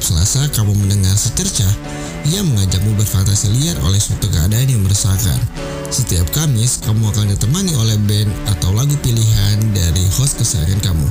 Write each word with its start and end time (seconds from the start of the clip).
Setiap 0.00 0.16
Selasa 0.16 0.48
kamu 0.56 0.72
mendengar 0.80 1.12
Secerca 1.12 1.68
ia 2.24 2.40
mengajakmu 2.40 2.96
berfantasi 2.96 3.52
liar 3.52 3.76
oleh 3.84 4.00
suatu 4.00 4.32
keadaan 4.32 4.64
yang 4.64 4.80
meresahkan. 4.80 5.36
Setiap 5.92 6.24
Kamis, 6.32 6.80
kamu 6.80 7.12
akan 7.12 7.36
ditemani 7.36 7.76
oleh 7.76 8.00
band 8.08 8.32
atau 8.48 8.72
lagu 8.72 8.96
pilihan 9.04 9.60
dari 9.76 10.00
host 10.16 10.40
kesayangan 10.40 10.80
kamu. 10.80 11.04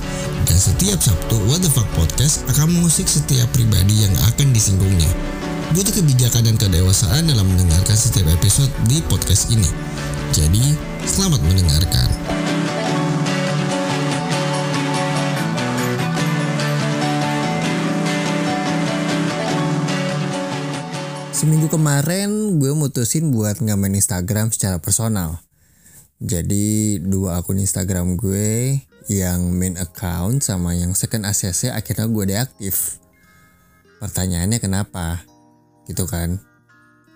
Dan 0.50 0.58
setiap 0.58 0.98
Sabtu, 1.06 1.38
What 1.46 1.62
the 1.62 1.70
Fuck 1.70 1.86
Podcast 1.94 2.50
akan 2.50 2.82
mengusik 2.82 3.06
setiap 3.06 3.46
pribadi 3.54 4.10
yang 4.10 4.16
akan 4.26 4.58
disinggungnya. 4.58 5.14
Butuh 5.78 5.94
kebijakan 5.94 6.50
dan 6.50 6.58
kedewasaan 6.58 7.30
dalam 7.30 7.46
mendengarkan 7.46 7.94
setiap 7.94 8.26
episode 8.34 8.74
di 8.90 9.06
podcast 9.06 9.54
ini. 9.54 9.70
Jadi, 10.34 10.66
selamat 11.06 11.46
mendengarkan. 11.46 12.39
Kemarin 21.70 22.58
gue 22.58 22.74
mutusin 22.74 23.30
buat 23.30 23.62
nggak 23.62 23.78
main 23.78 23.94
Instagram 23.94 24.50
secara 24.50 24.82
personal. 24.82 25.38
Jadi 26.18 26.98
dua 26.98 27.40
akun 27.40 27.62
Instagram 27.62 28.18
gue 28.18 28.82
yang 29.08 29.54
main 29.54 29.78
account 29.78 30.42
sama 30.42 30.74
yang 30.74 30.98
second 30.98 31.30
ACC 31.30 31.70
akhirnya 31.70 32.10
gue 32.10 32.26
deaktif. 32.26 32.98
Pertanyaannya 34.02 34.58
kenapa? 34.58 35.22
Gitu 35.86 36.10
kan? 36.10 36.42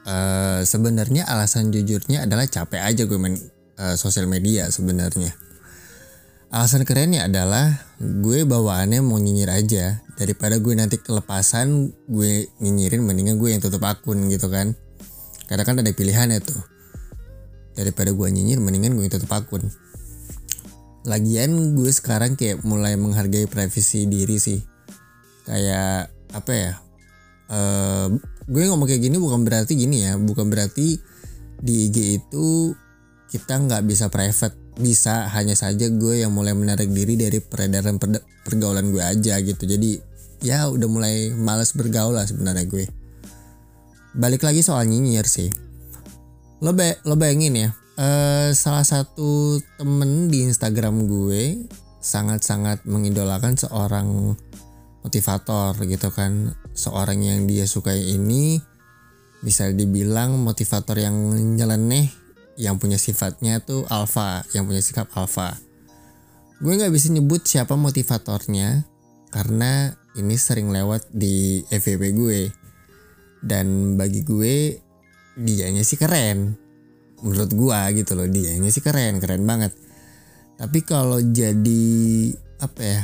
Uh, 0.05 0.61
sebenarnya 0.61 1.25
alasan 1.25 1.73
jujurnya 1.73 2.30
adalah 2.30 2.45
capek 2.45 2.86
aja 2.86 3.09
gue 3.09 3.17
main 3.17 3.33
uh, 3.81 3.97
sosial 3.97 4.30
media 4.30 4.70
sebenarnya. 4.70 5.33
Alasan 6.53 6.85
kerennya 6.85 7.25
adalah 7.25 7.81
gue 7.97 8.45
bawaannya 8.45 9.01
mau 9.01 9.17
nyinyir 9.17 9.49
aja 9.49 10.05
daripada 10.13 10.61
gue 10.61 10.77
nanti 10.77 11.01
kelepasan 11.01 11.89
gue 12.05 12.45
nyinyirin 12.61 13.01
mendingan 13.01 13.41
gue 13.41 13.57
yang 13.57 13.57
tutup 13.57 13.81
akun 13.89 14.29
gitu 14.29 14.53
kan. 14.53 14.77
Karena 15.49 15.65
kan 15.65 15.81
ada 15.81 15.89
pilihannya 15.89 16.37
tuh. 16.45 16.61
Daripada 17.73 18.13
gue 18.13 18.27
nyinyir 18.29 18.61
mendingan 18.61 18.93
gue 18.93 19.09
yang 19.09 19.13
tutup 19.17 19.33
akun. 19.33 19.65
Lagian 21.09 21.73
gue 21.73 21.89
sekarang 21.89 22.37
kayak 22.37 22.61
mulai 22.61 23.01
menghargai 23.01 23.49
privasi 23.49 24.05
diri 24.05 24.37
sih. 24.37 24.61
Kayak 25.49 26.13
apa 26.37 26.51
ya? 26.53 26.73
Uh, 27.49 28.13
gue 28.45 28.61
ngomong 28.69 28.85
kayak 28.85 29.01
gini 29.01 29.17
bukan 29.17 29.41
berarti 29.41 29.73
gini 29.73 30.05
ya, 30.05 30.21
bukan 30.21 30.53
berarti 30.53 31.01
di 31.65 31.89
IG 31.89 32.21
itu 32.21 32.77
kita 33.33 33.57
nggak 33.57 33.89
bisa 33.89 34.13
private 34.13 34.62
bisa 34.73 35.29
hanya 35.29 35.53
saja 35.53 35.85
gue 35.89 36.25
yang 36.25 36.33
mulai 36.33 36.57
menarik 36.57 36.89
diri 36.89 37.13
dari 37.13 37.38
peredaran 37.38 38.02
pergaulan 38.45 38.89
gue 38.89 39.03
aja 39.03 39.38
gitu. 39.41 39.63
Jadi 39.63 40.02
ya 40.41 40.67
udah 40.69 40.88
mulai 40.89 41.31
males 41.33 41.73
bergaul 41.77 42.17
lah 42.17 42.25
sebenarnya 42.25 42.65
gue. 42.65 42.85
Balik 44.13 44.45
lagi 44.45 44.65
soal 44.65 44.89
nyinyir 44.89 45.25
sih. 45.25 45.49
Lo 46.63 46.71
be 46.73 46.97
lo 47.03 47.19
bayangin 47.19 47.55
ya 47.59 47.69
uh, 47.97 48.49
salah 48.53 48.85
satu 48.85 49.59
temen 49.77 50.31
di 50.31 50.47
Instagram 50.47 51.05
gue 51.05 51.67
sangat-sangat 52.03 52.83
mengidolakan 52.87 53.55
seorang 53.55 54.37
motivator 55.03 55.75
gitu 55.85 56.09
kan. 56.09 56.55
Seorang 56.73 57.21
yang 57.21 57.45
dia 57.45 57.69
sukai 57.69 58.17
ini 58.17 58.58
bisa 59.43 59.69
dibilang 59.69 60.39
motivator 60.39 60.98
yang 60.98 61.14
nyeleneh 61.59 62.23
yang 62.59 62.77
punya 62.77 63.02
sifatnya 63.02 63.61
tuh 63.64 63.86
alpha, 63.89 64.45
yang 64.53 64.69
punya 64.69 64.81
sikap 64.81 65.09
alpha. 65.17 65.58
Gue 66.61 66.77
nggak 66.77 66.93
bisa 66.93 67.09
nyebut 67.09 67.43
siapa 67.43 67.73
motivatornya 67.75 68.86
karena 69.33 69.91
ini 70.15 70.36
sering 70.37 70.69
lewat 70.69 71.09
di 71.09 71.65
FVP 71.67 72.03
gue. 72.13 72.42
Dan 73.43 73.99
bagi 73.99 74.23
gue 74.23 74.80
dianya 75.36 75.83
sih 75.83 75.99
keren. 75.99 76.55
Menurut 77.19 77.52
gue 77.52 77.80
gitu 77.99 78.15
loh, 78.15 78.27
dianya 78.30 78.71
sih 78.71 78.80
keren, 78.80 79.19
keren 79.19 79.43
banget. 79.43 79.75
Tapi 80.55 80.80
kalau 80.87 81.19
jadi 81.19 81.83
apa 82.63 82.81
ya? 82.81 83.03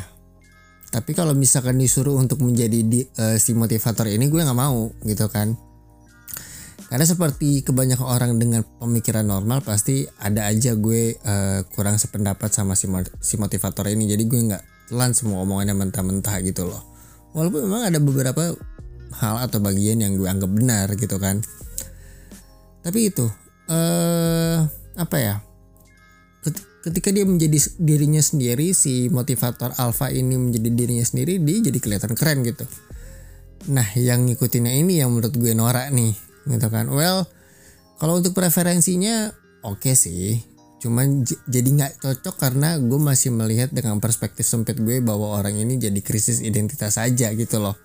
Tapi 0.89 1.11
kalau 1.13 1.35
misalkan 1.35 1.77
disuruh 1.77 2.17
untuk 2.17 2.41
menjadi 2.41 2.79
di, 2.81 3.05
uh, 3.19 3.37
si 3.37 3.53
motivator 3.53 4.09
ini 4.09 4.25
gue 4.25 4.41
nggak 4.41 4.57
mau 4.57 4.89
gitu 5.05 5.29
kan 5.29 5.68
karena 6.89 7.05
seperti 7.05 7.61
kebanyakan 7.61 8.07
orang 8.09 8.31
dengan 8.41 8.65
pemikiran 8.65 9.21
normal 9.21 9.61
pasti 9.61 10.09
ada 10.17 10.49
aja 10.49 10.73
gue 10.73 11.21
uh, 11.21 11.61
kurang 11.69 12.01
sependapat 12.01 12.49
sama 12.49 12.73
si, 12.73 12.89
si 13.21 13.37
motivator 13.37 13.85
ini. 13.93 14.09
Jadi 14.09 14.25
gue 14.25 14.39
nggak 14.49 14.89
telan 14.89 15.13
semua 15.13 15.45
omongannya 15.45 15.77
mentah-mentah 15.77 16.41
gitu 16.41 16.65
loh. 16.65 16.81
Walaupun 17.37 17.69
memang 17.69 17.85
ada 17.85 18.01
beberapa 18.01 18.57
hal 19.21 19.35
atau 19.37 19.61
bagian 19.61 20.01
yang 20.01 20.17
gue 20.17 20.25
anggap 20.25 20.49
benar 20.49 20.89
gitu 20.97 21.21
kan. 21.21 21.45
Tapi 22.81 23.13
itu 23.13 23.29
uh, 23.69 24.65
apa 24.97 25.17
ya? 25.21 25.35
Ketika 26.79 27.13
dia 27.13 27.27
menjadi 27.27 27.59
dirinya 27.77 28.23
sendiri, 28.23 28.73
si 28.73 29.13
motivator 29.13 29.77
alpha 29.77 30.09
ini 30.09 30.39
menjadi 30.39 30.73
dirinya 30.73 31.05
sendiri, 31.05 31.37
dia 31.37 31.69
jadi 31.69 31.77
kelihatan 31.77 32.17
keren 32.17 32.41
gitu. 32.41 32.65
Nah, 33.69 33.85
yang 33.93 34.25
ngikutinnya 34.25 34.73
ini 34.73 35.03
yang 35.03 35.13
menurut 35.13 35.35
gue 35.35 35.51
norak 35.53 35.91
nih 35.91 36.28
gitu 36.47 36.67
kan. 36.71 36.87
Well 36.87 37.27
kalau 37.99 38.23
untuk 38.23 38.31
preferensinya 38.31 39.35
oke 39.67 39.83
okay 39.83 39.95
sih. 39.95 40.39
Cuman 40.79 41.27
jadi 41.27 41.67
nggak 41.67 41.99
cocok 41.99 42.35
karena 42.39 42.79
gue 42.79 42.95
masih 42.95 43.35
melihat 43.35 43.67
dengan 43.75 43.99
perspektif 43.99 44.47
sempit 44.47 44.79
gue 44.79 45.03
bahwa 45.03 45.35
orang 45.35 45.59
ini 45.59 45.75
jadi 45.75 45.99
krisis 45.99 46.39
identitas 46.39 46.95
saja 46.95 47.35
gitu 47.35 47.59
loh. 47.59 47.75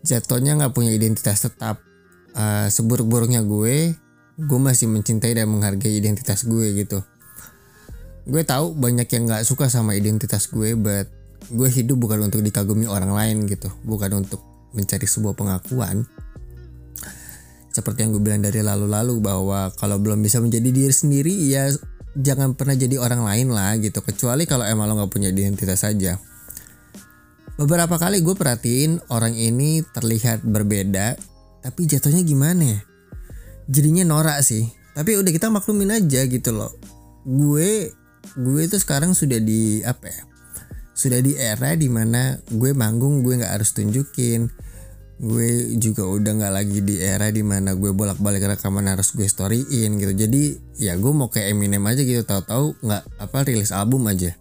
Jatuhnya 0.00 0.56
nggak 0.56 0.72
punya 0.72 0.96
identitas 0.96 1.44
tetap. 1.44 1.84
Uh, 2.32 2.64
seburuk-buruknya 2.72 3.44
gue 3.44 3.92
gue 4.40 4.60
masih 4.64 4.88
mencintai 4.88 5.36
dan 5.36 5.52
menghargai 5.52 5.92
identitas 5.92 6.48
gue 6.48 6.72
gitu. 6.80 7.04
Gue 8.24 8.40
tahu 8.48 8.72
banyak 8.72 9.04
yang 9.12 9.28
nggak 9.28 9.44
suka 9.44 9.68
sama 9.68 9.92
identitas 9.92 10.48
gue 10.48 10.72
but 10.72 11.12
gue 11.52 11.68
hidup 11.68 12.00
bukan 12.00 12.24
untuk 12.24 12.40
dikagumi 12.40 12.88
orang 12.88 13.12
lain 13.12 13.44
gitu. 13.44 13.68
Bukan 13.84 14.24
untuk 14.24 14.40
mencari 14.72 15.04
sebuah 15.04 15.36
pengakuan 15.36 16.08
seperti 17.72 18.04
yang 18.04 18.12
gue 18.12 18.22
bilang 18.22 18.44
dari 18.44 18.60
lalu-lalu 18.60 19.18
bahwa 19.24 19.72
kalau 19.80 19.96
belum 19.96 20.20
bisa 20.20 20.38
menjadi 20.38 20.68
diri 20.68 20.94
sendiri 20.94 21.32
ya 21.48 21.72
jangan 22.12 22.52
pernah 22.52 22.76
jadi 22.76 23.00
orang 23.00 23.24
lain 23.24 23.48
lah 23.50 23.74
gitu. 23.80 24.04
Kecuali 24.04 24.44
kalau 24.44 24.68
emang 24.68 24.92
lo 24.92 25.00
nggak 25.00 25.12
punya 25.12 25.32
identitas 25.32 25.82
saja. 25.82 26.20
Beberapa 27.56 27.96
kali 27.96 28.20
gue 28.20 28.36
perhatiin 28.36 29.08
orang 29.08 29.32
ini 29.32 29.80
terlihat 29.96 30.44
berbeda 30.44 31.16
tapi 31.64 31.88
jatuhnya 31.88 32.20
gimana 32.22 32.78
ya? 32.78 32.80
Jadinya 33.72 34.04
norak 34.04 34.44
sih. 34.44 34.68
Tapi 34.92 35.16
udah 35.16 35.32
kita 35.32 35.48
maklumin 35.48 35.96
aja 35.96 36.28
gitu 36.28 36.52
loh. 36.52 36.72
Gue 37.24 37.88
gue 38.36 38.60
itu 38.62 38.76
sekarang 38.78 39.16
sudah 39.16 39.40
di 39.42 39.82
apa 39.82 40.06
ya 40.06 40.22
sudah 40.92 41.18
di 41.18 41.34
era 41.34 41.74
di 41.74 41.88
mana 41.90 42.38
gue 42.46 42.70
manggung 42.76 43.26
gue 43.26 43.40
nggak 43.40 43.58
harus 43.58 43.74
tunjukin 43.74 44.46
gue 45.20 45.76
juga 45.76 46.08
udah 46.08 46.32
nggak 46.40 46.54
lagi 46.54 46.78
di 46.80 46.96
era 46.98 47.28
di 47.28 47.44
mana 47.44 47.76
gue 47.76 47.92
bolak-balik 47.92 48.56
rekaman 48.56 48.88
harus 48.88 49.12
gue 49.12 49.28
storyin 49.28 50.00
gitu. 50.00 50.12
Jadi 50.16 50.42
ya 50.80 50.96
gue 50.96 51.12
mau 51.12 51.28
kayak 51.28 51.52
Eminem 51.52 51.84
aja 51.84 52.00
gitu 52.00 52.24
tahu-tahu 52.24 52.78
nggak 52.80 53.02
apa 53.20 53.38
rilis 53.44 53.70
album 53.74 54.08
aja. 54.08 54.34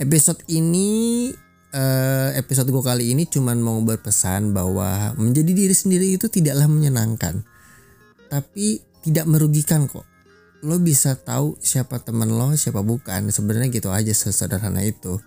Episode 0.00 0.40
ini 0.48 1.28
uh, 1.76 2.32
episode 2.34 2.68
gue 2.72 2.82
kali 2.82 3.12
ini 3.12 3.28
cuman 3.28 3.60
mau 3.60 3.78
berpesan 3.84 4.50
bahwa 4.50 5.14
menjadi 5.16 5.52
diri 5.52 5.74
sendiri 5.76 6.06
itu 6.16 6.26
tidaklah 6.26 6.66
menyenangkan. 6.66 7.44
Tapi 8.30 8.80
tidak 9.06 9.26
merugikan 9.26 9.86
kok. 9.86 10.06
Lo 10.60 10.76
bisa 10.76 11.16
tahu 11.16 11.56
siapa 11.60 12.04
temen 12.04 12.30
lo 12.32 12.52
siapa 12.52 12.84
bukan. 12.84 13.32
Sebenarnya 13.32 13.72
gitu 13.72 13.88
aja 13.88 14.12
sesederhana 14.12 14.84
itu 14.84 15.20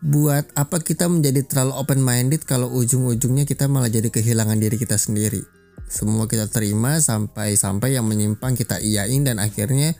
buat 0.00 0.48
apa 0.56 0.80
kita 0.80 1.12
menjadi 1.12 1.44
terlalu 1.44 1.76
open 1.76 2.00
minded 2.00 2.48
kalau 2.48 2.72
ujung-ujungnya 2.72 3.44
kita 3.44 3.68
malah 3.68 3.92
jadi 3.92 4.08
kehilangan 4.08 4.56
diri 4.56 4.80
kita 4.80 4.96
sendiri. 4.96 5.44
Semua 5.90 6.24
kita 6.24 6.48
terima 6.48 6.96
sampai-sampai 6.96 7.98
yang 8.00 8.08
menyimpang 8.08 8.56
kita 8.56 8.80
iyain 8.80 9.20
dan 9.26 9.36
akhirnya 9.36 9.92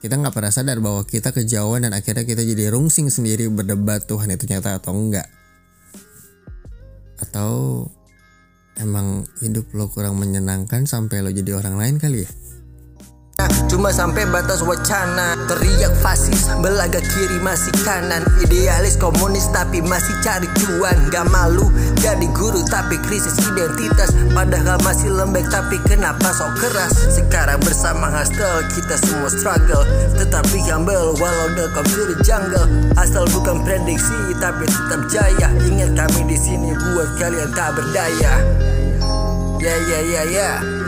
kita 0.00 0.16
nggak 0.16 0.32
pernah 0.32 0.52
sadar 0.52 0.80
bahwa 0.84 1.04
kita 1.08 1.32
kejauhan 1.32 1.88
dan 1.88 1.92
akhirnya 1.96 2.24
kita 2.24 2.44
jadi 2.44 2.72
rungsing 2.72 3.08
sendiri 3.08 3.48
berdebat 3.48 4.04
Tuhan 4.04 4.28
itu 4.32 4.44
nyata 4.48 4.76
atau 4.76 4.92
enggak. 4.92 5.28
Atau 7.20 7.52
emang 8.76 9.28
hidup 9.40 9.72
lo 9.72 9.88
kurang 9.92 10.20
menyenangkan 10.20 10.84
sampai 10.84 11.24
lo 11.24 11.32
jadi 11.32 11.56
orang 11.56 11.80
lain 11.80 11.96
kali 11.96 12.24
ya? 12.24 12.30
Cuma 13.68 13.92
sampai 13.92 14.24
batas 14.30 14.62
wacana. 14.64 15.36
Teriak 15.50 15.92
fasis, 16.00 16.48
belaga 16.62 17.02
kiri 17.02 17.42
masih 17.42 17.74
kanan. 17.84 18.24
Idealis 18.40 18.96
komunis 18.96 19.50
tapi 19.52 19.82
masih 19.84 20.14
cari 20.24 20.48
cuan. 20.62 20.96
Gak 21.10 21.26
malu 21.28 21.68
jadi 22.00 22.26
guru 22.32 22.64
tapi 22.70 22.96
krisis 23.04 23.36
identitas. 23.44 24.14
Padahal 24.32 24.80
masih 24.86 25.12
lembek 25.12 25.44
tapi 25.52 25.76
kenapa 25.84 26.32
sok 26.32 26.56
keras? 26.56 26.94
Sekarang 27.12 27.60
bersama 27.60 28.08
hustle 28.08 28.64
kita 28.72 28.96
semua 29.04 29.28
struggle. 29.28 29.84
Tetapi 30.16 30.58
humble 30.70 31.18
walau 31.20 31.48
the 31.58 31.68
computer 31.76 32.16
jungle. 32.24 32.64
Asal 32.96 33.28
bukan 33.34 33.60
prediksi 33.66 34.16
tapi 34.40 34.64
tetap 34.64 35.00
jaya. 35.12 35.48
Ingat 35.66 35.92
kami 35.98 36.30
di 36.30 36.38
sini 36.38 36.72
buat 36.72 37.20
kalian 37.20 37.50
tak 37.52 37.76
berdaya. 37.76 38.34
Ya 39.60 39.76
ya 39.76 40.00
ya 40.00 40.22
ya 40.24 40.79